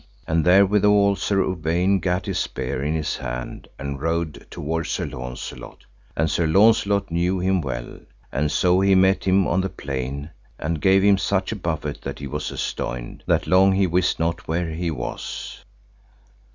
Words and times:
And 0.25 0.43
therewithal, 0.43 1.15
Sir 1.15 1.43
Uwaine 1.43 1.99
gat 2.01 2.25
his 2.25 2.39
spear 2.39 2.83
in 2.83 2.95
his 2.95 3.17
hand 3.17 3.67
and 3.77 4.01
rode 4.01 4.47
toward 4.49 4.87
Sir 4.87 5.05
Launcelot, 5.05 5.85
and 6.15 6.27
Sir 6.27 6.47
Launcelot 6.47 7.11
knew 7.11 7.37
him 7.37 7.61
well, 7.61 7.99
and 8.31 8.51
so 8.51 8.79
he 8.79 8.95
met 8.95 9.25
him 9.25 9.45
on 9.47 9.61
the 9.61 9.69
plain, 9.69 10.31
and 10.57 10.81
gave 10.81 11.03
him 11.03 11.19
such 11.19 11.51
a 11.51 11.55
buffet 11.55 12.01
that 12.01 12.17
he 12.17 12.25
was 12.25 12.49
astonied, 12.49 13.21
that 13.27 13.45
long 13.45 13.73
he 13.73 13.85
wist 13.85 14.17
not 14.19 14.47
where 14.47 14.71
he 14.71 14.89
was. 14.89 15.63